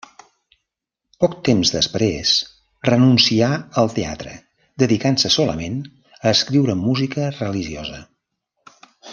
Poc 1.23 1.35
temps 1.49 1.71
després 1.75 2.31
renuncià 2.89 3.51
al 3.83 3.91
teatre 3.99 4.33
dedicant-se 4.85 5.33
solament 5.37 5.79
a 6.17 6.37
escriure 6.37 6.79
música 6.83 7.29
religiosa. 7.39 8.05